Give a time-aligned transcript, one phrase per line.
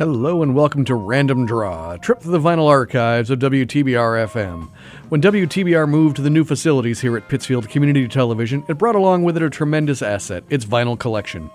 [0.00, 4.70] Hello and welcome to Random Draw, a trip through the vinyl archives of WTBR FM.
[5.10, 9.24] When WTBR moved to the new facilities here at Pittsfield Community Television, it brought along
[9.24, 11.50] with it a tremendous asset, its vinyl collection,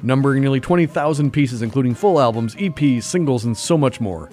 [0.00, 4.30] numbering nearly 20,000 pieces, including full albums, EPs, singles, and so much more.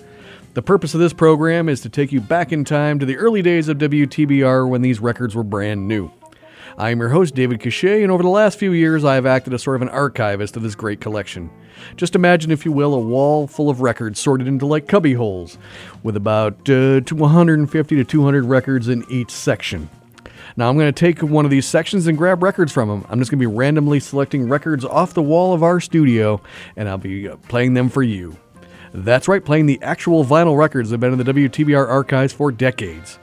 [0.53, 3.41] The purpose of this program is to take you back in time to the early
[3.41, 6.11] days of WTBR when these records were brand new.
[6.77, 9.53] I am your host, David Cachet, and over the last few years I have acted
[9.53, 11.49] as sort of an archivist of this great collection.
[11.95, 15.57] Just imagine, if you will, a wall full of records sorted into like cubby holes,
[16.03, 19.89] with about uh, 150 to 200 records in each section.
[20.57, 23.05] Now I'm going to take one of these sections and grab records from them.
[23.09, 26.41] I'm just going to be randomly selecting records off the wall of our studio,
[26.75, 28.35] and I'll be uh, playing them for you.
[28.93, 32.51] That's right, playing the actual vinyl records that have been in the WTBR archives for
[32.51, 33.17] decades.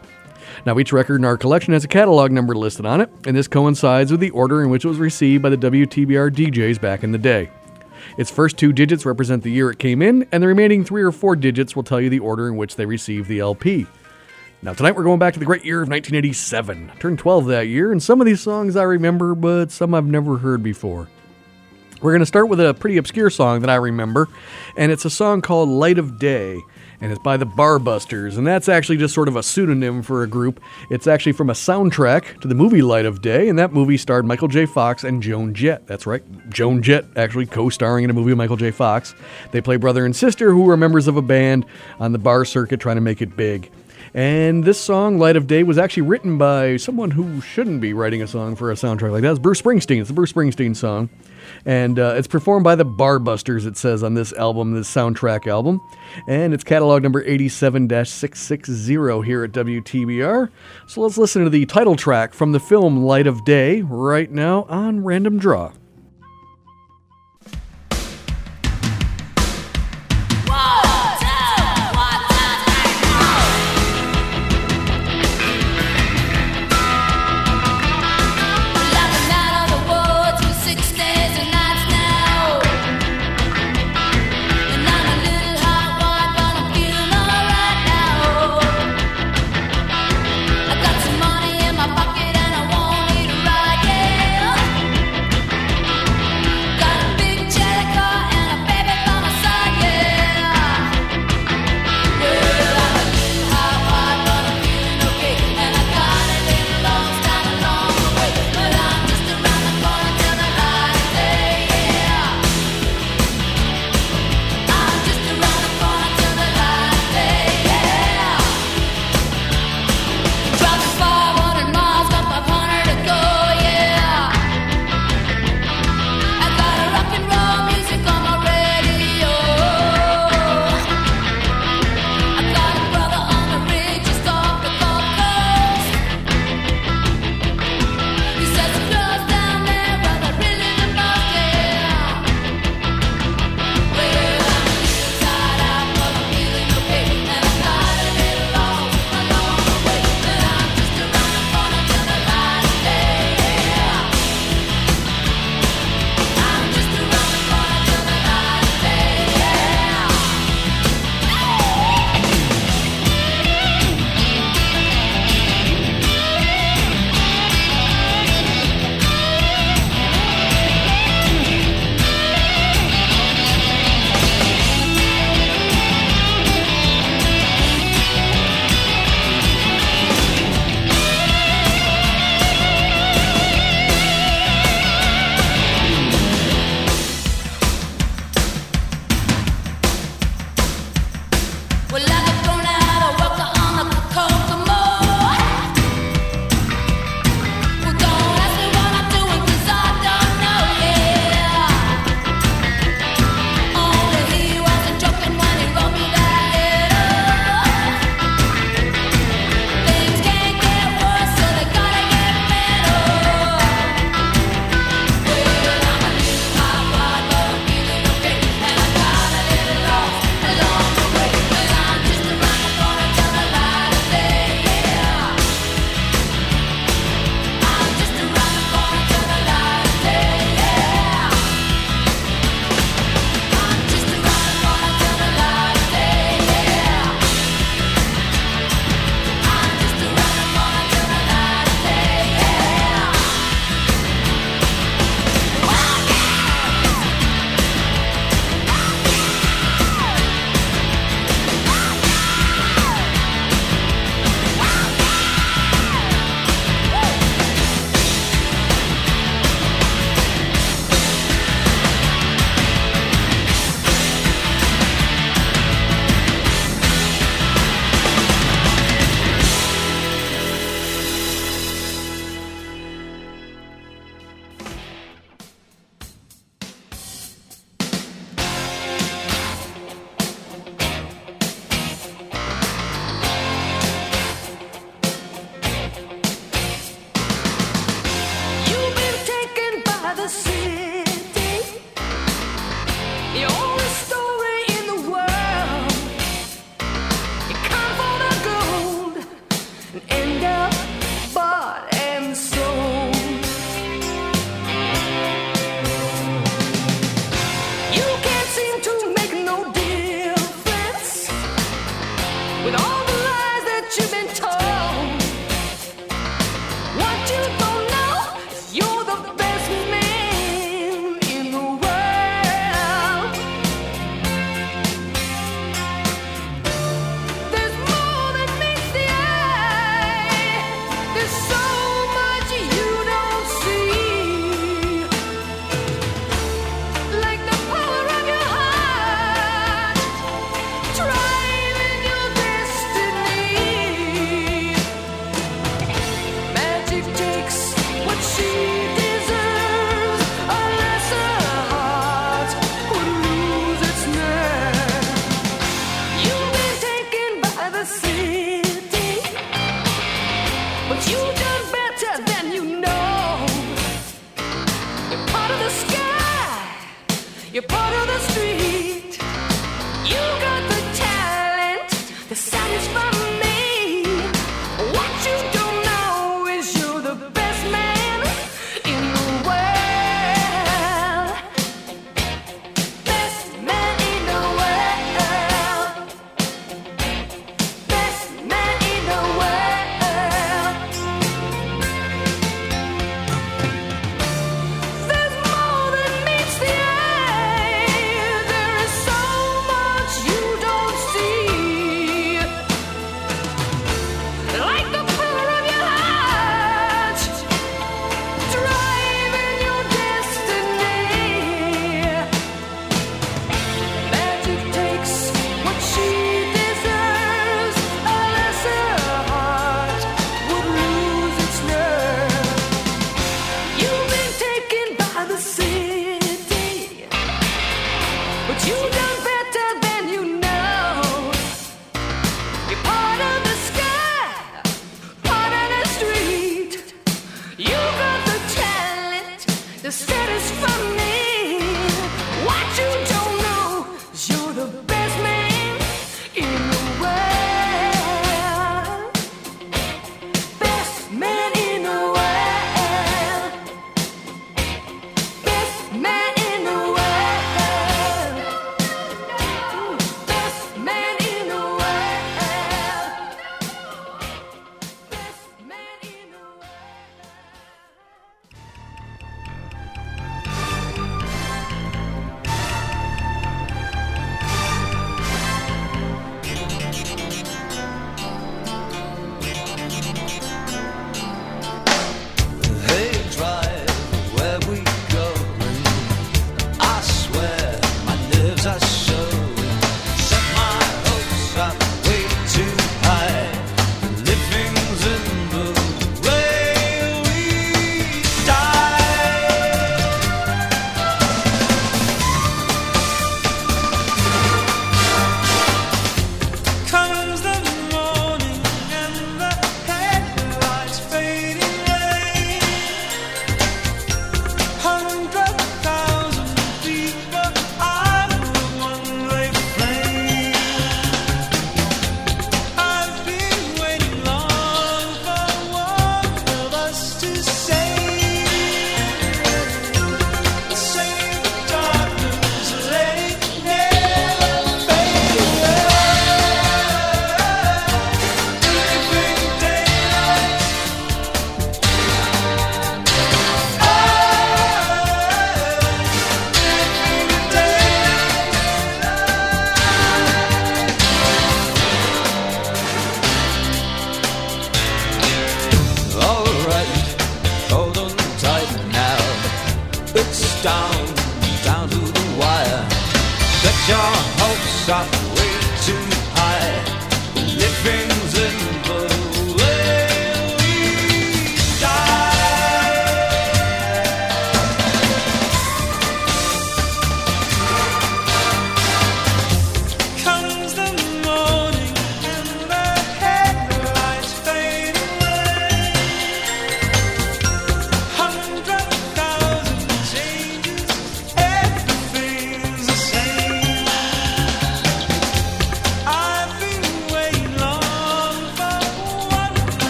[0.65, 3.49] Now, each record in our collection has a catalog number listed on it, and this
[3.49, 7.11] coincides with the order in which it was received by the WTBR DJs back in
[7.11, 7.51] the day.
[8.17, 11.11] Its first two digits represent the year it came in, and the remaining three or
[11.11, 13.87] four digits will tell you the order in which they received the LP.
[14.63, 16.91] Now, tonight we're going back to the great year of 1987.
[16.91, 20.07] I turned 12 that year, and some of these songs I remember, but some I've
[20.07, 21.09] never heard before.
[22.01, 24.29] We're going to start with a pretty obscure song that I remember,
[24.77, 26.61] and it's a song called Light of Day
[27.03, 30.27] and it's by the Barbusters, and that's actually just sort of a pseudonym for a
[30.29, 30.61] group.
[30.89, 34.25] It's actually from a soundtrack to the movie Light of Day, and that movie starred
[34.25, 34.67] Michael J.
[34.67, 35.87] Fox and Joan Jett.
[35.87, 38.71] That's right, Joan Jett actually co-starring in a movie with Michael J.
[38.71, 39.15] Fox.
[39.51, 41.67] They play brother and sister who are members of a band
[41.99, 43.71] on the bar circuit trying to make it big.
[44.15, 48.23] And this song, Light of Day, was actually written by someone who shouldn't be writing
[48.23, 49.31] a song for a soundtrack like that.
[49.31, 50.01] It's Bruce Springsteen.
[50.01, 51.09] It's a Bruce Springsteen song
[51.65, 53.67] and uh, it's performed by the Barbusters.
[53.67, 55.81] It says on this album, this soundtrack album,
[56.27, 60.51] and it's catalog number 87-660 here at WTBR.
[60.87, 64.65] So let's listen to the title track from the film Light of Day right now
[64.69, 65.73] on Random Draw.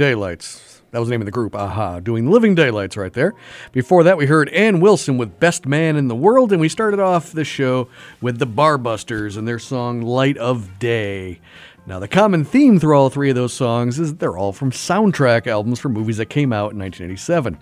[0.00, 0.80] Daylights.
[0.92, 3.34] That was the name of the group, a-ha, doing Living Daylights right there.
[3.70, 7.00] Before that, we heard Ann Wilson with Best Man in the World, and we started
[7.00, 7.86] off the show
[8.22, 11.38] with the Barbusters and their song Light of Day.
[11.86, 15.46] Now, the common theme through all three of those songs is they're all from soundtrack
[15.46, 17.58] albums for movies that came out in 1987.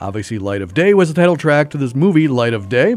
[0.00, 2.96] Obviously, Light of Day was the title track to this movie, Light of Day.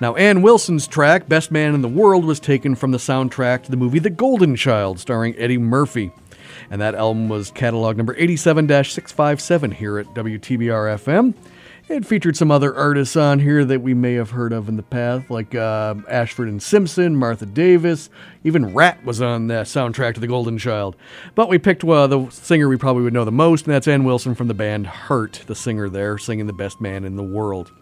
[0.00, 3.70] Now, Ann Wilson's track, Best Man in the World, was taken from the soundtrack to
[3.70, 6.10] the movie The Golden Child, starring Eddie Murphy.
[6.70, 11.34] And that album was catalog number 87 657 here at WTBR FM.
[11.90, 14.82] It featured some other artists on here that we may have heard of in the
[14.84, 18.10] past, like uh, Ashford and Simpson, Martha Davis,
[18.44, 20.94] even Ratt was on the soundtrack to The Golden Child.
[21.34, 24.04] But we picked uh, the singer we probably would know the most, and that's Ann
[24.04, 27.72] Wilson from the band Heart, the singer there, singing The Best Man in the World.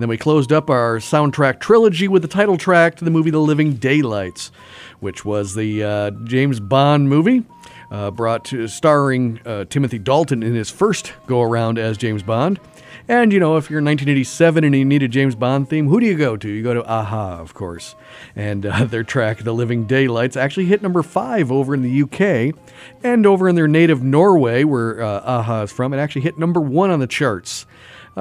[0.00, 3.30] And then we closed up our soundtrack trilogy with the title track to the movie
[3.30, 4.50] The Living Daylights,
[4.98, 7.44] which was the uh, James Bond movie.
[7.90, 12.60] Uh, brought to starring uh, Timothy Dalton in his first go around as James Bond.
[13.08, 15.98] And, you know, if you're in 1987 and you need a James Bond theme, who
[15.98, 16.48] do you go to?
[16.48, 17.96] You go to a-ha, of course.
[18.36, 22.54] And uh, their track, The Living Daylights, actually hit number five over in the UK.
[23.02, 26.60] And over in their native Norway, where uh, a-ha is from, it actually hit number
[26.60, 27.66] one on the charts.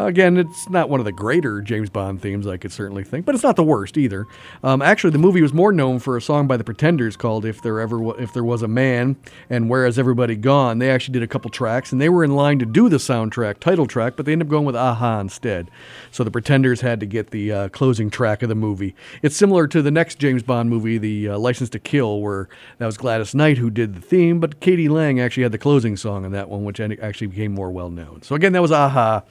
[0.08, 3.36] Again, it's not one of the greater James Bond themes, I could certainly think, but
[3.36, 4.28] it's not the worst either.
[4.64, 7.62] Um, actually, the movie was more known for a song by the Pretenders called "If
[7.62, 9.18] There Ever If There Was a Man"
[9.50, 12.34] and "Where Has Everybody Gone." They actually did a couple tracks, and they were in
[12.36, 15.70] line to do the soundtrack title track, but they ended up going with "a-ha" instead.
[16.12, 18.96] So the Pretenders had to get the uh, closing track of the movie.
[19.22, 22.86] It's similar to the next James Bond movie, The uh, License to Kill, where that
[22.86, 24.88] was Gladys Knight who did the theme, but k.d.
[24.88, 28.22] lang actually had the closing song on that one, which actually became more well known.
[28.22, 29.24] So again, that was "a-ha."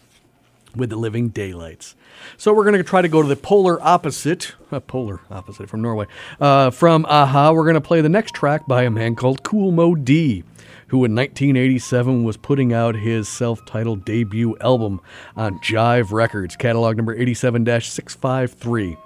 [0.76, 1.96] With the living daylights.
[2.36, 5.80] So we're going to try to go to the polar opposite, a polar opposite from
[5.82, 6.06] Norway.
[6.40, 9.72] Uh, from a-ha, we're going to play the next track by a man called Kool
[9.72, 10.44] Moe Dee,
[10.88, 15.00] who in 1987 was putting out his self-titled debut album
[15.36, 18.96] on Jive Records, catalog number 87-653.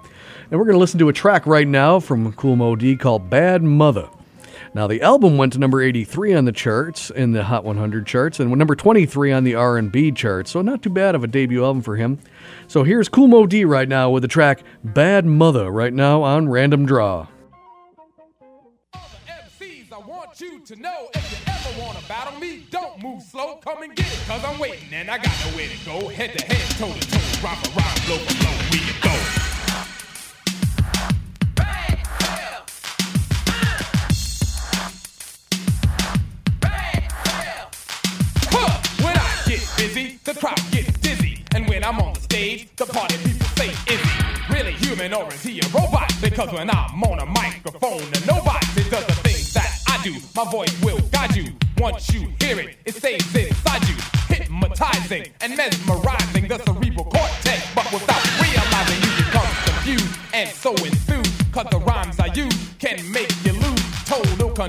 [0.51, 3.29] And we're going to listen to a track right now from Kool Moe Dee called
[3.29, 4.09] Bad Mother.
[4.75, 8.39] Now the album went to number 83 on the charts in the Hot 100 charts
[8.39, 10.51] and number 23 on the R&B charts.
[10.51, 12.19] So not too bad of a debut album for him.
[12.67, 16.49] So here's Kool Moe Dee right now with the track Bad Mother right now on
[16.49, 17.27] Random Draw.
[20.65, 24.19] to know if you ever wanna battle me, don't move slow, come and get it,
[24.25, 26.07] cause I'm waiting and I got nowhere to go.
[26.07, 27.59] Head to head, toe to toe, rhyme,
[28.07, 28.82] blow blow, we
[39.91, 41.43] the crowd gets dizzy.
[41.53, 45.27] And when I'm on the stage, the party people say, is he really human or
[45.27, 46.09] is he a robot?
[46.21, 50.49] Because when I'm on a microphone and nobody does the things that I do, my
[50.49, 51.47] voice will guide you.
[51.77, 53.95] Once you hear it, it stays inside you,
[54.29, 57.67] hypnotizing and mesmerizing the cerebral cortex.
[57.75, 61.51] But without realizing, you become confused and so enthused.
[61.51, 63.31] Cause the rhymes I use can make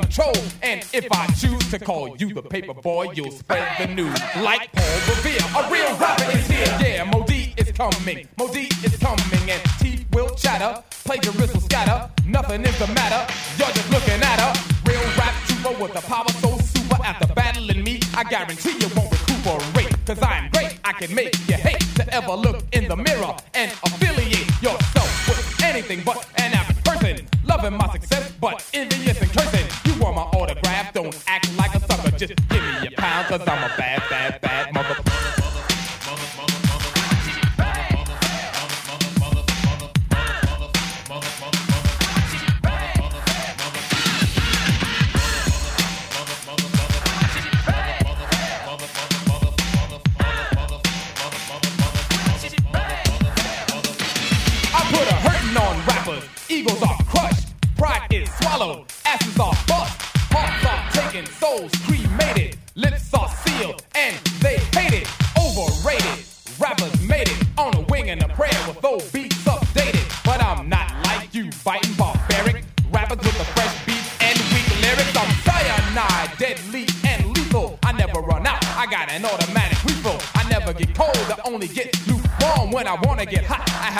[0.01, 0.35] control.
[0.63, 4.73] And if I choose to call you the paper boy, you'll spread the news like
[4.73, 5.45] Paul Revere.
[5.59, 6.77] A real rapper is here.
[6.81, 8.29] Yeah, Moe Dee is coming.
[8.39, 10.83] Moe Dee is coming, and teeth will chatter.
[11.05, 12.11] Plagiarists will scatter.
[12.27, 13.23] Nothing is the matter.
[13.59, 14.51] You're just looking at a
[14.89, 17.03] real rap trooper with the power so super.
[17.05, 19.95] After battling me, I guarantee you won't recuperate.
[20.07, 20.79] Cause I'm great.
[20.85, 25.63] I can make you hate to ever look in the mirror and affiliate yourself with
[25.63, 27.27] anything but an average person.
[27.45, 29.84] Loving my success, but envious and cursing.
[30.05, 30.93] Want my autograph?
[30.93, 32.11] Don't act like a sucker.
[32.19, 33.94] Just give me a pound, cause I'm a bad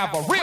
[0.07, 0.34] have a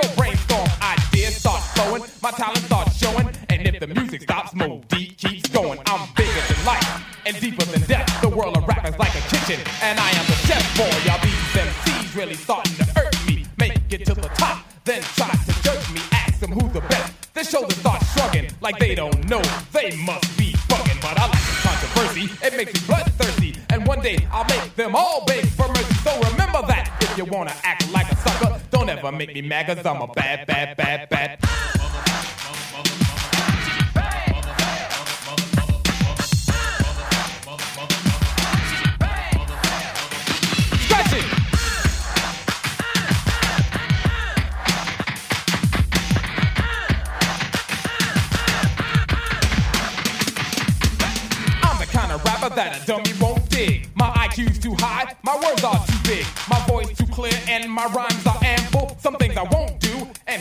[29.65, 30.50] cause I'm a bad.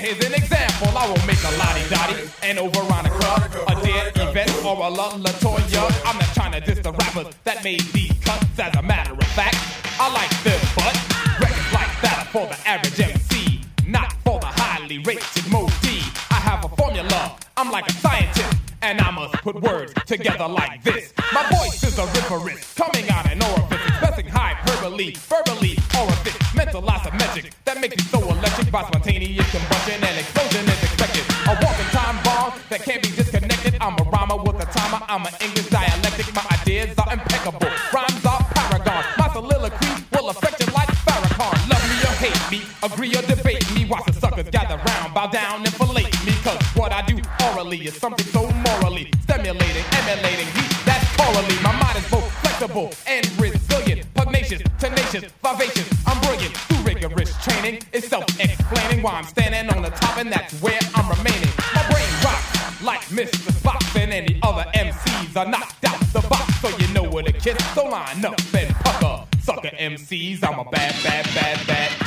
[0.00, 0.96] Here's an example.
[0.96, 5.10] I will make a lottie dottie and over Veronica, a dead event, or a La
[5.10, 5.92] Latoya.
[6.06, 8.58] I'm not trying to diss the rappers that made these cuts.
[8.58, 9.58] As a matter of fact,
[10.00, 10.96] I like this, but
[11.38, 16.00] records like that for the average MC, not for the highly rated Moe Dee.
[16.30, 17.36] I have a formula.
[17.58, 18.56] I'm like a scientist.
[18.80, 21.12] And I must put words together like this.
[21.34, 27.52] My voice is a riverist, coming out an orifice, expressing hyperbole, verbally orifice, mental magic
[27.64, 29.89] that makes me so electric by spontaneous combustion
[32.70, 33.76] that can't be disconnected.
[33.80, 35.04] I'm a rhymer with a timer.
[35.09, 36.33] I'm an English dialectic.
[36.35, 37.66] My ideas are impeccable.
[37.92, 39.04] Rhymes are paragon.
[39.18, 41.59] My soliloquy will affect you like Farrakhan.
[41.68, 43.85] Love me or hate me, agree or debate me.
[43.87, 46.33] Watch the suckers gather round, bow down and fillet me.
[46.46, 47.18] Cause what I do
[47.50, 51.56] orally is something so morally stimulating, emulating heat that's orally.
[51.62, 55.88] My mind is both flexible and resilient, pugnacious, tenacious, vivacious.
[56.06, 57.83] I'm brilliant through rigorous training.
[57.92, 60.78] It's self-explaining why I'm standing on the top, and that's where
[65.40, 67.57] Are knocked out the box, so you know where to kiss.
[67.74, 70.44] So line up and pucker, sucker MCs.
[70.44, 71.99] I'm a bad, bad, bad, bad.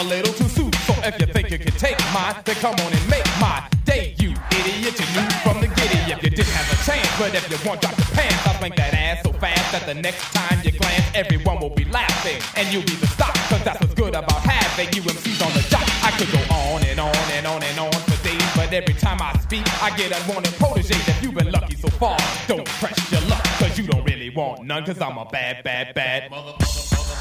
[0.00, 0.72] A little too soon.
[0.88, 4.14] So if you think you can take mine, then come on and make my day,
[4.18, 4.96] you idiot.
[4.96, 7.10] You knew from the giddy if you didn't have a chance.
[7.20, 9.94] But if you want drop your pants, I'll swing that ass so fast that the
[9.94, 12.40] next time you glance, everyone will be laughing.
[12.56, 15.64] And you'll be the stock, cause that's what's good about having you MCs on the
[15.68, 15.84] job.
[16.02, 19.20] I could go on and on and on and on for days, but every time
[19.20, 20.96] I speak, I get unwanted proteges.
[21.08, 22.16] If you've been lucky so far,
[22.48, 25.94] don't press your luck, cause you don't really want none, cause I'm a bad, bad,
[25.94, 26.54] bad mother.
[26.58, 27.19] We're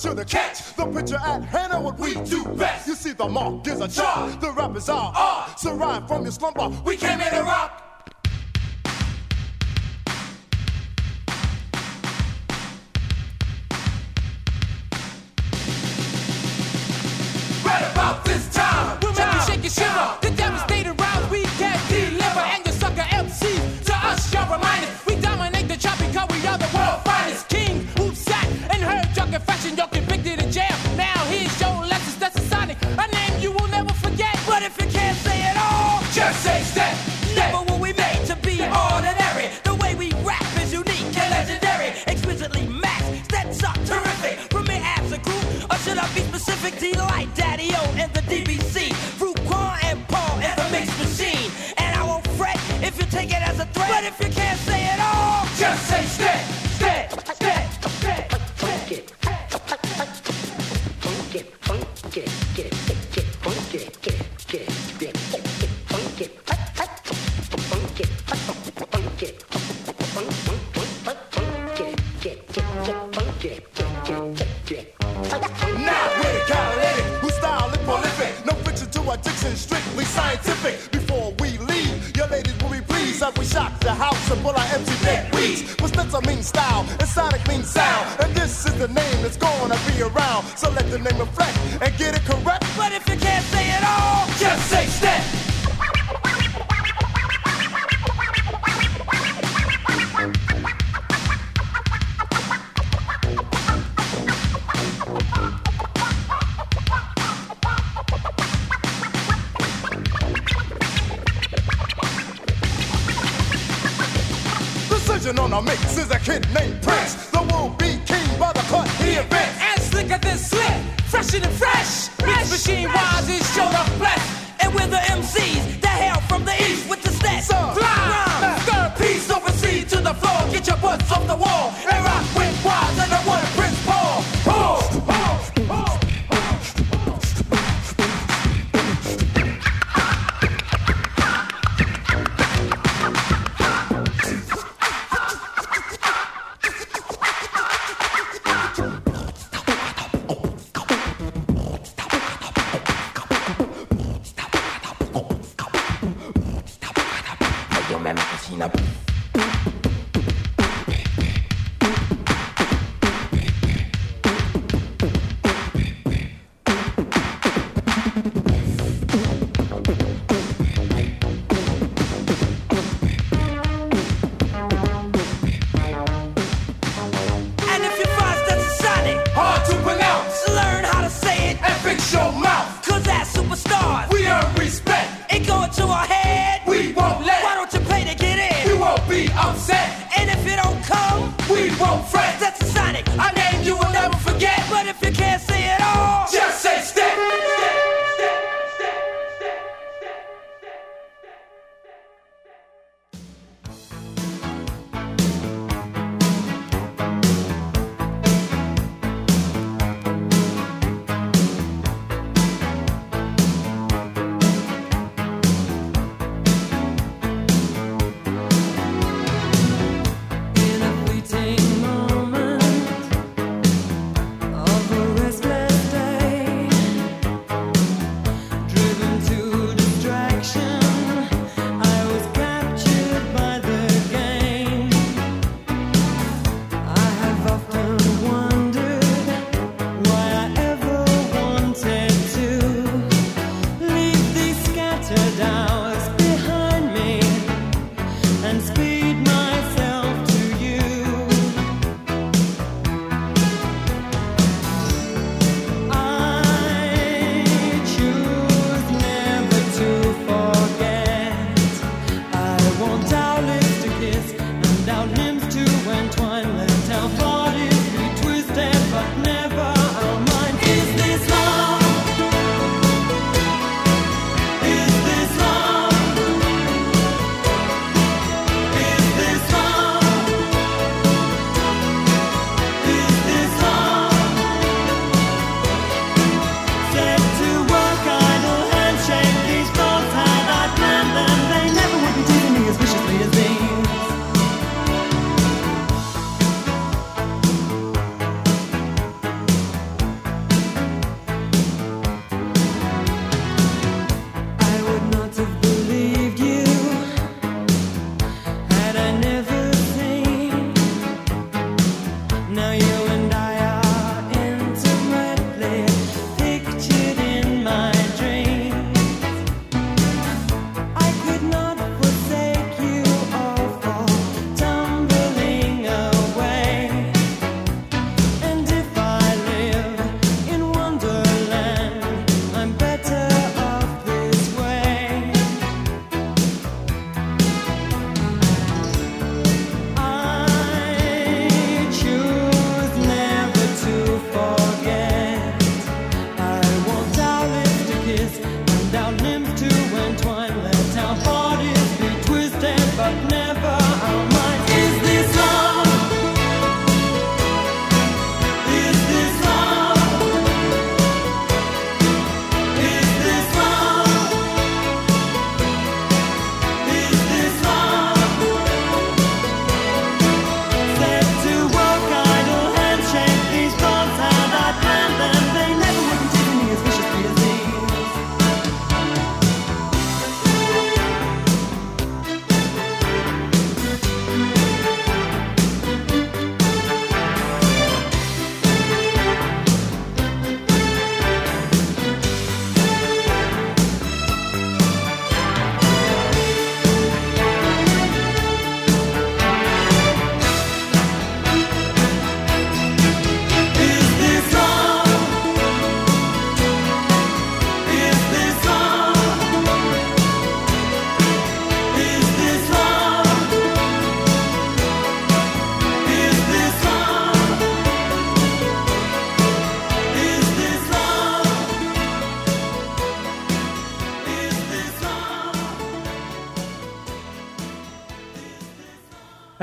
[0.00, 0.74] sure to catch.
[0.74, 2.88] The picture at hand and what we do best.
[2.88, 4.40] You see, the mark is a charge.
[4.40, 5.46] The rappers are are.
[5.56, 6.68] So ride from your slumber.
[6.84, 7.89] We came in to rock.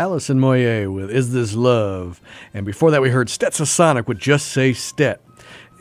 [0.08, 2.22] Alison Moyet with Is This Love?
[2.54, 5.22] And before that, we heard Stetsasonic with Just Say Stet.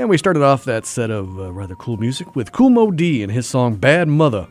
[0.00, 3.22] And we started off that set of uh, rather cool music with Kool Moe Dee
[3.22, 4.48] and his song Bad Mother.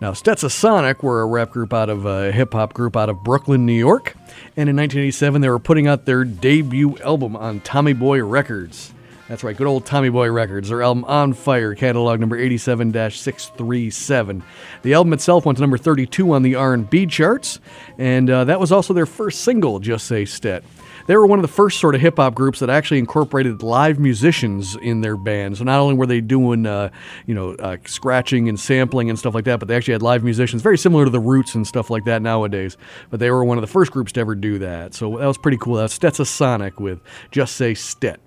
[0.00, 3.64] Now, Stetsasonic were a rap group out of a hip hop group out of Brooklyn,
[3.64, 4.16] New York.
[4.56, 8.92] And in 1987, they were putting out their debut album on Tommy Boy Records.
[9.30, 10.70] That's right, good old Tommy Boy Records.
[10.70, 14.42] Their album On Fire, catalog number 87 637.
[14.82, 17.60] The album itself went to number 32 on the R&B charts,
[17.96, 20.64] and uh, that was also their first single, Just Say Stet.
[21.06, 24.00] They were one of the first sort of hip hop groups that actually incorporated live
[24.00, 25.58] musicians in their band.
[25.58, 26.90] So not only were they doing, uh,
[27.24, 30.24] you know, uh, scratching and sampling and stuff like that, but they actually had live
[30.24, 32.76] musicians, very similar to the Roots and stuff like that nowadays.
[33.10, 34.92] But they were one of the first groups to ever do that.
[34.94, 35.76] So that was pretty cool.
[35.76, 38.20] That's Stetsasonic with Just Say Stet.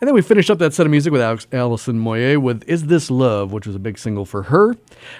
[0.00, 2.86] And then we finished up that set of music with Alex, Alison Moyet with "Is
[2.86, 4.76] This Love," which was a big single for her.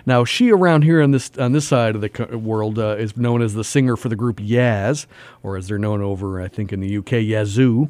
[0.06, 3.42] Now she around here on this on this side of the world uh, is known
[3.42, 5.06] as the singer for the group Yaz,
[5.42, 7.88] or as they're known over I think in the UK Yazoo.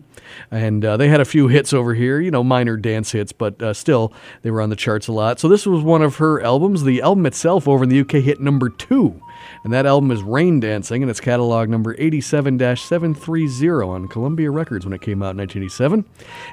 [0.50, 3.60] And uh, they had a few hits over here, you know, minor dance hits, but
[3.62, 5.38] uh, still they were on the charts a lot.
[5.38, 6.84] So this was one of her albums.
[6.84, 9.20] The album itself over in the UK hit number two.
[9.64, 14.84] And that album is Rain Dancing, and it's catalog number 87 730 on Columbia Records
[14.84, 16.04] when it came out in 1987.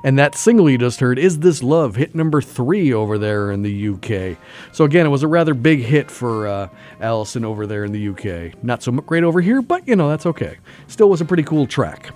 [0.03, 3.61] And that single you just heard, Is This Love, hit number three over there in
[3.61, 4.37] the UK.
[4.71, 8.09] So again, it was a rather big hit for uh, Allison over there in the
[8.09, 8.63] UK.
[8.63, 10.57] Not so great over here, but you know, that's okay.
[10.87, 12.11] Still was a pretty cool track.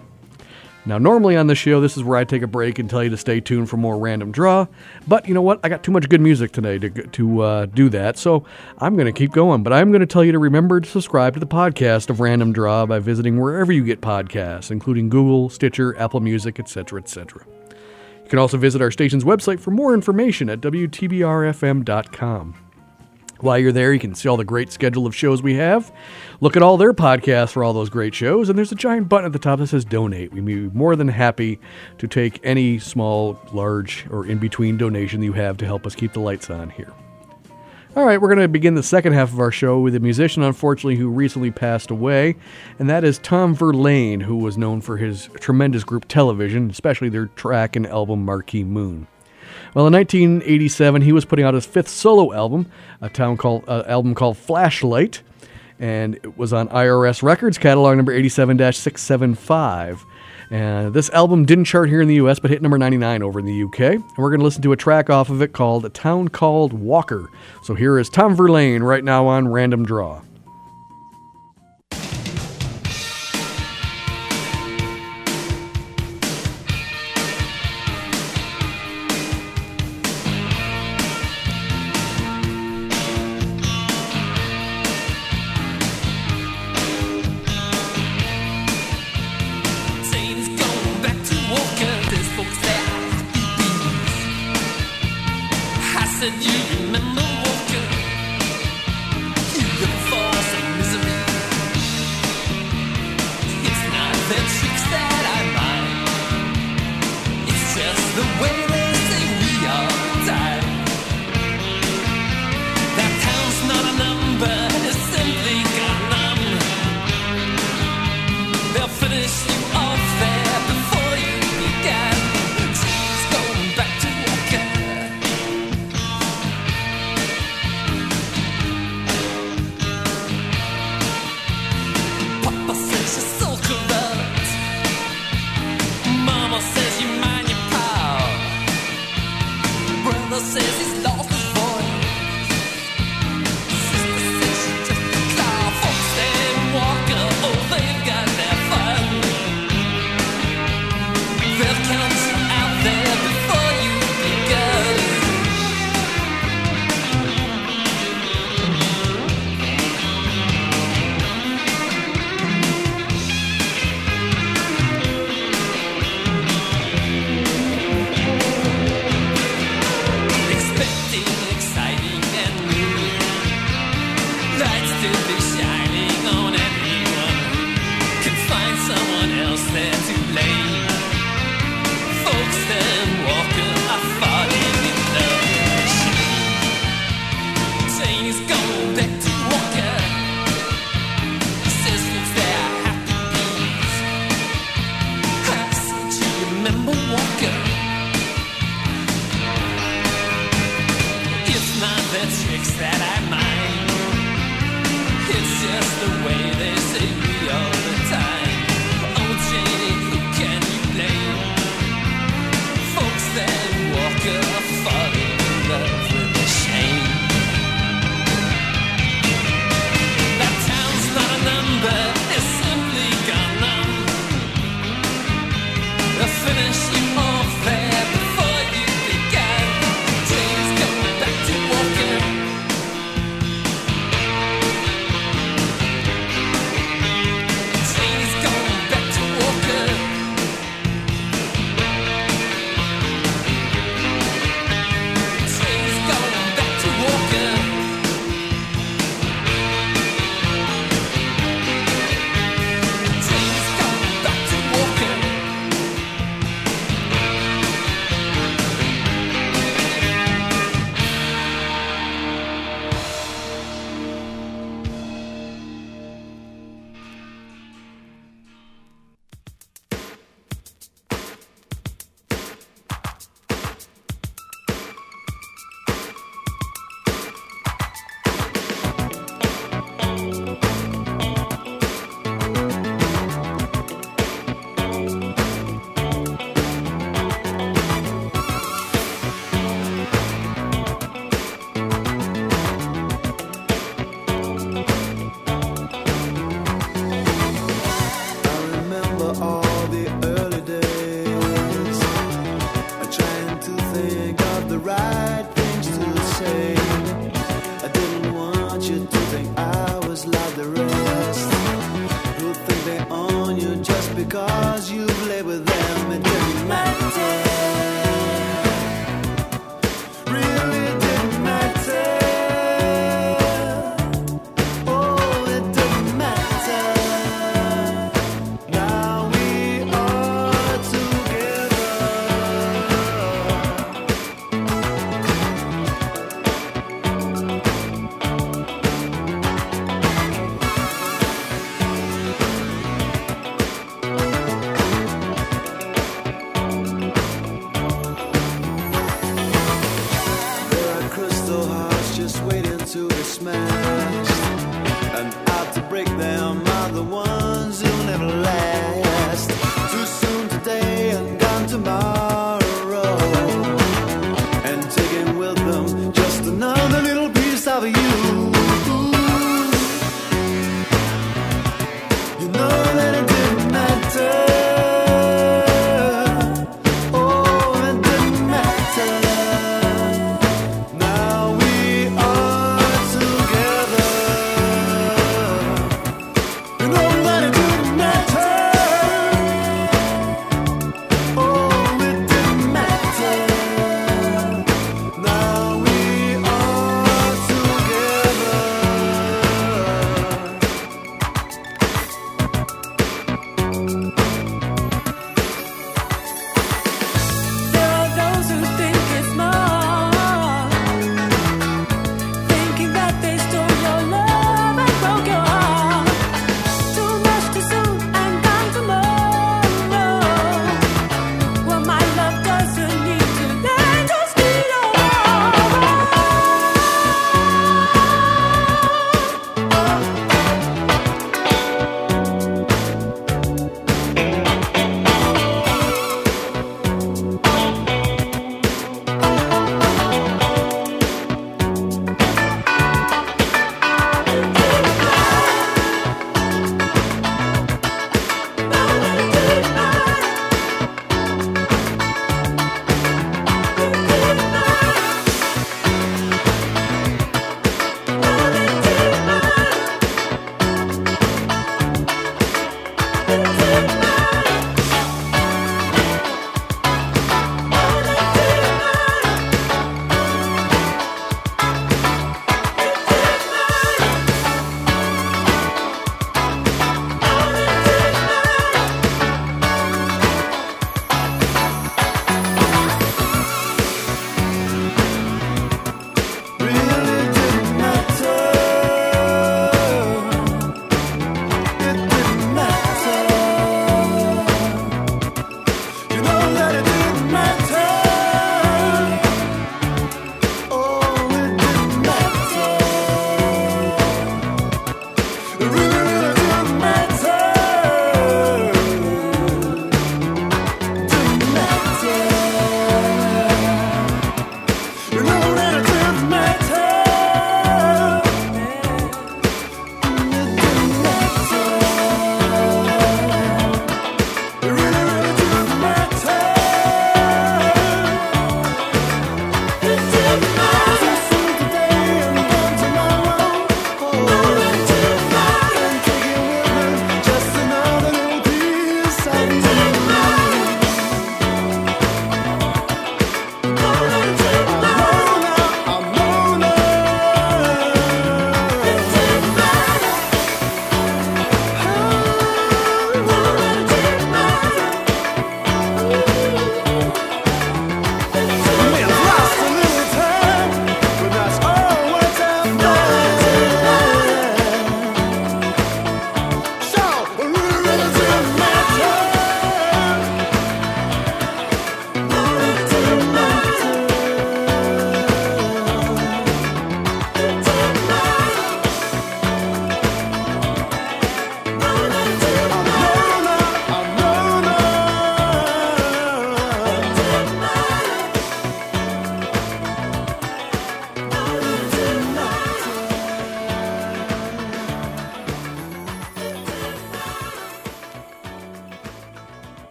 [0.89, 3.11] Now, normally on the show, this is where I take a break and tell you
[3.11, 4.65] to stay tuned for more random draw.
[5.07, 5.59] But you know what?
[5.63, 8.43] I got too much good music today to to uh, do that, so
[8.79, 9.61] I'm going to keep going.
[9.61, 12.51] But I'm going to tell you to remember to subscribe to the podcast of Random
[12.53, 17.45] Draw by visiting wherever you get podcasts, including Google, Stitcher, Apple Music, etc., etc.
[18.23, 22.55] You can also visit our station's website for more information at wtbrfm.com.
[23.41, 25.93] While you're there, you can see all the great schedule of shows we have.
[26.41, 29.25] Look at all their podcasts for all those great shows, and there's a giant button
[29.25, 30.33] at the top that says donate.
[30.33, 31.59] We'd be more than happy
[31.99, 36.13] to take any small, large, or in between donation you have to help us keep
[36.13, 36.93] the lights on here.
[37.95, 40.43] All right, we're going to begin the second half of our show with a musician,
[40.43, 42.35] unfortunately, who recently passed away,
[42.77, 47.25] and that is Tom Verlaine, who was known for his tremendous group Television, especially their
[47.25, 49.07] track and album Marquee Moon.
[49.73, 53.83] Well, in 1987, he was putting out his fifth solo album, a town called uh,
[53.85, 55.21] album called Flashlight,
[55.79, 59.99] and it was on IRS Records, catalog number 87-675.
[60.51, 63.45] And this album didn't chart here in the U.S., but hit number 99 over in
[63.45, 63.93] the U.K.
[63.93, 66.73] And we're going to listen to a track off of it called "A Town Called
[66.73, 67.29] Walker."
[67.63, 70.21] So here is Tom Verlaine right now on Random Draw.
[96.19, 97.18] Said, you remember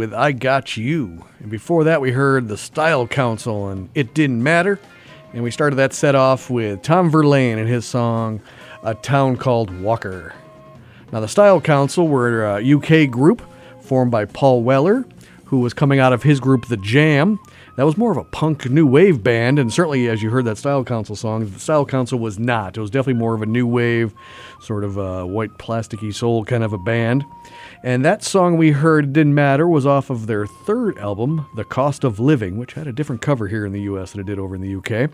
[0.00, 1.26] with I Got You.
[1.40, 4.80] And before that, we heard The Style Council and It Didn't Matter.
[5.34, 8.40] And we started that set off with Tom Verlaine and his song
[8.82, 10.32] A Town Called Walker.
[11.12, 13.42] Now, the Style Council were a uh, UK group
[13.82, 15.04] formed by Paul Weller,
[15.44, 17.38] who was coming out of his group The Jam.
[17.76, 20.56] That was more of a punk new wave band, and certainly as you heard that
[20.56, 22.78] Style Council song, the Style Council was not.
[22.78, 24.14] It was definitely more of a new wave,
[24.60, 27.24] sort of a white plasticky soul kind of a band.
[27.82, 32.04] And that song we heard, Didn't Matter, was off of their third album, The Cost
[32.04, 34.54] of Living, which had a different cover here in the US than it did over
[34.54, 35.10] in the UK.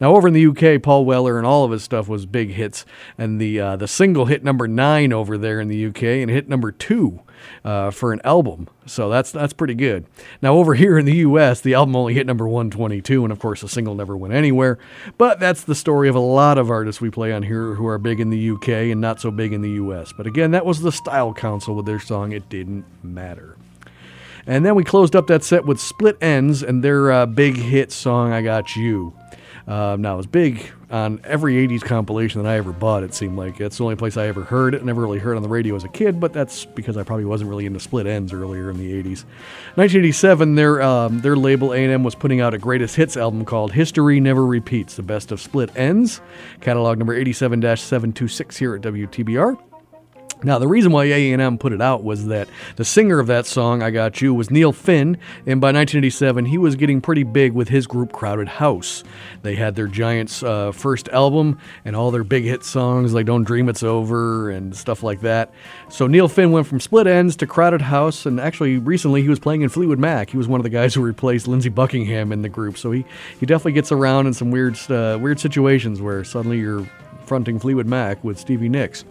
[0.00, 2.86] Now, over in the UK, Paul Weller and all of his stuff was big hits,
[3.18, 6.48] and the, uh, the single hit number nine over there in the UK and hit
[6.48, 7.20] number two
[7.64, 8.68] uh, for an album.
[8.86, 10.06] So that's that's pretty good.
[10.42, 13.60] Now over here in the U.S., the album only hit number 122, and of course
[13.60, 14.78] the single never went anywhere.
[15.16, 17.98] But that's the story of a lot of artists we play on here who are
[17.98, 18.83] big in the U.K.
[18.90, 20.12] and not so big in the U.S.
[20.12, 23.56] But again, that was the Style Council with their song "It Didn't Matter."
[24.46, 27.92] And then we closed up that set with Split Enz and their uh, big hit
[27.92, 29.12] song "I Got You."
[29.66, 33.02] Um, now it was big on every '80s compilation that I ever bought.
[33.02, 34.84] It seemed like that's the only place I ever heard it.
[34.84, 37.50] Never really heard on the radio as a kid, but that's because I probably wasn't
[37.50, 39.24] really into Split Enz earlier in the '80s.
[39.74, 44.20] 1987, their um, their label A&M was putting out a greatest hits album called "History
[44.20, 46.20] Never Repeats: The Best of Split Enz,"
[46.60, 49.73] catalog number 87-726 here at WTBR.
[50.42, 53.82] Now, the reason why A&M put it out was that the singer of that song,
[53.82, 55.16] I Got You, was Neil Finn,
[55.46, 59.04] and by 1987, he was getting pretty big with his group Crowded House.
[59.42, 63.44] They had their Giants uh, first album and all their big hit songs like Don't
[63.44, 65.52] Dream It's Over and stuff like that.
[65.88, 69.38] So Neil Finn went from Split Enz to Crowded House, and actually recently he was
[69.38, 70.30] playing in Fleetwood Mac.
[70.30, 73.04] He was one of the guys who replaced Lindsey Buckingham in the group, so he,
[73.40, 76.86] he definitely gets around in some weird, uh, weird situations where suddenly you're
[77.24, 79.04] fronting Fleetwood Mac with Stevie Nicks.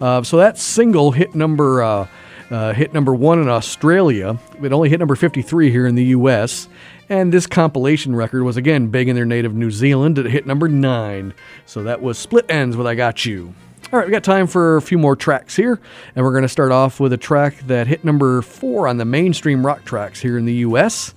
[0.00, 2.06] Uh, so that single hit number uh,
[2.50, 4.38] uh, hit number one in Australia.
[4.62, 6.68] It only hit number 53 here in the U.S.
[7.08, 10.18] And this compilation record was again big in their native New Zealand.
[10.18, 11.34] It hit number nine.
[11.66, 13.54] So that was Split Enz with "I Got You."
[13.90, 15.80] All right, we got time for a few more tracks here,
[16.14, 19.06] and we're going to start off with a track that hit number four on the
[19.06, 21.14] mainstream rock tracks here in the U.S.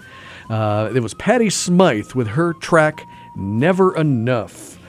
[0.50, 3.06] Uh, it was Patty Smyth with her track
[3.36, 4.80] "Never Enough."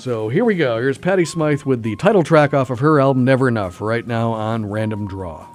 [0.00, 0.78] So here we go.
[0.78, 4.32] Here's Patty Smyth with the title track off of her album Never Enough, right now
[4.32, 5.46] on Random Draw.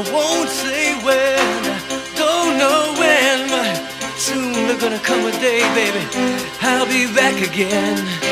[0.00, 1.36] I won't say when,
[2.16, 6.00] don't know when, but soon there's gonna come a day, baby,
[6.62, 8.29] I'll be back again.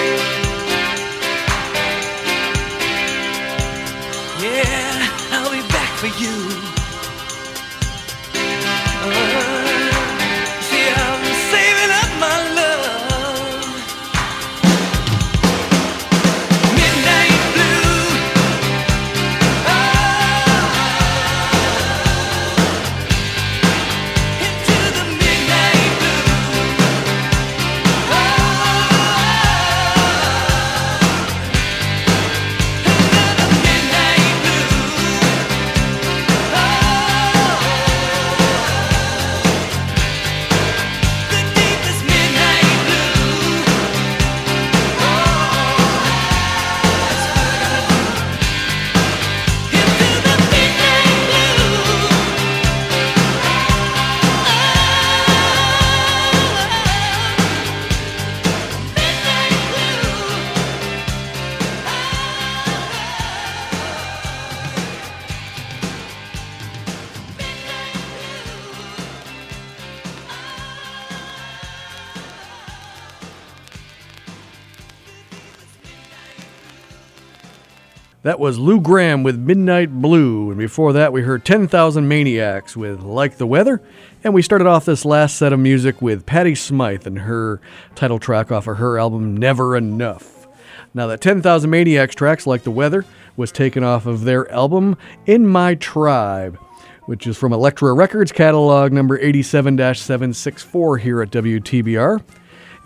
[78.29, 83.01] That was Lou Gramm with Midnight Blue, and before that we heard 10,000 Maniacs with
[83.01, 83.81] Like the Weather,
[84.23, 87.59] and we started off this last set of music with Patty Smyth and her
[87.95, 90.47] title track off of her album Never Enough.
[90.93, 93.07] Now, that 10,000 Maniacs tracks, Like the Weather,
[93.39, 96.59] was taken off of their album In My Tribe,
[97.07, 102.23] which is from Elektra Records, catalog number 87 764 here at WTBR.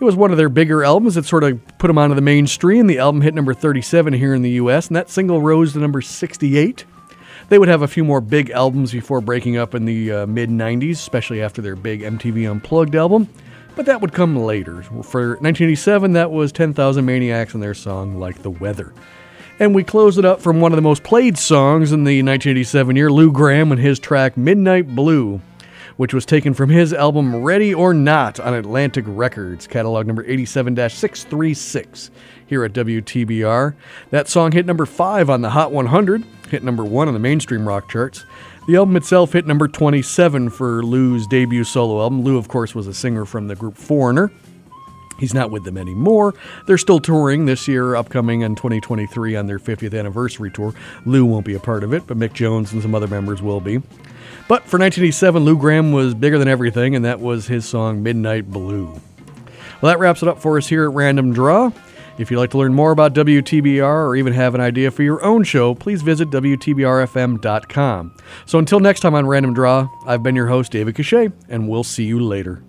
[0.03, 2.87] It was one of their bigger albums that sort of put them onto the mainstream.
[2.87, 6.01] The album hit number 37 here in the US, and that single rose to number
[6.01, 6.83] 68.
[7.47, 10.49] They would have a few more big albums before breaking up in the uh, mid
[10.49, 13.29] 90s, especially after their big MTV Unplugged album,
[13.77, 14.83] but that would come later.
[14.83, 18.93] For 1987, that was 10,000 Maniacs and their song Like the Weather.
[19.57, 22.97] And we close it up from one of the most played songs in the 1987
[22.97, 25.39] year, Lou Gramm and his track Midnight Blue
[25.97, 30.75] which was taken from his album Ready or Not on Atlantic Records, catalog number 87
[30.75, 32.11] 636
[32.45, 33.75] here at WTBR.
[34.09, 37.67] That song hit number 5 on the Hot 100, hit number 1 on the mainstream
[37.67, 38.25] rock charts.
[38.67, 42.21] The album itself hit number 27 for Lou's debut solo album.
[42.21, 44.31] Lou, of course, was a singer from the group Foreigner.
[45.19, 46.33] He's not with them anymore.
[46.65, 50.73] They're still touring this year, upcoming in 2023 on their 50th anniversary tour.
[51.05, 53.61] Lou won't be a part of it, but Mick Jones and some other members will
[53.61, 53.81] be.
[54.53, 58.51] But for 1987, Lou Gramm was bigger than everything, and that was his song Midnight
[58.51, 58.85] Blue.
[58.85, 61.71] Well, that wraps it up for us here at Random Draw.
[62.19, 65.25] If you'd like to learn more about WTBR or even have an idea for your
[65.25, 68.15] own show, please visit WTBRFM.com.
[68.45, 71.83] So until next time on Random Draw, I've been your host, David Cachet, and we'll
[71.83, 72.61] see you later.